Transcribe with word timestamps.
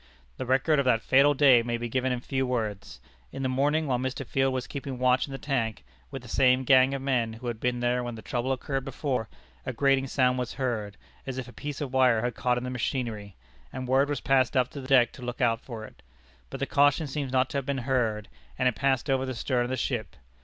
The 0.37 0.47
record 0.47 0.79
of 0.79 0.85
that 0.85 1.03
fatal 1.03 1.35
day 1.35 1.61
may 1.61 1.77
be 1.77 1.87
given 1.87 2.11
in 2.11 2.21
few 2.21 2.47
words. 2.47 2.99
In 3.31 3.43
the 3.43 3.47
morning, 3.47 3.85
while 3.85 3.99
Mr. 3.99 4.25
Field 4.25 4.51
was 4.51 4.65
keeping 4.65 4.97
watch 4.97 5.27
in 5.27 5.31
the 5.31 5.37
tank, 5.37 5.83
with 6.09 6.23
the 6.23 6.27
same 6.27 6.63
gang 6.63 6.95
of 6.95 7.03
men 7.03 7.33
who 7.33 7.45
had 7.45 7.59
been 7.59 7.81
there 7.81 8.01
when 8.03 8.15
the 8.15 8.23
trouble 8.23 8.51
occurred 8.51 8.83
before, 8.83 9.29
a 9.63 9.71
grating 9.71 10.07
sound 10.07 10.39
was 10.39 10.53
heard, 10.53 10.97
as 11.27 11.37
if 11.37 11.47
a 11.47 11.53
piece 11.53 11.81
of 11.81 11.93
wire 11.93 12.21
had 12.23 12.33
caught 12.33 12.57
in 12.57 12.63
the 12.63 12.71
machinery, 12.71 13.35
and 13.71 13.87
word 13.87 14.09
was 14.09 14.21
passed 14.21 14.57
up 14.57 14.69
to 14.71 14.81
the 14.81 14.87
deck 14.87 15.11
to 15.11 15.21
look 15.21 15.39
out 15.39 15.61
for 15.61 15.85
it; 15.85 16.01
but 16.49 16.59
the 16.59 16.65
caution 16.65 17.05
seems 17.05 17.31
not 17.31 17.47
to 17.51 17.59
have 17.59 17.65
been 17.67 17.77
heard, 17.85 18.27
and 18.57 18.67
it 18.67 18.73
passed 18.73 19.07
over 19.07 19.23
the 19.27 19.35
stern 19.35 19.65
of 19.65 19.69
the 19.69 19.77
ship. 19.77 20.15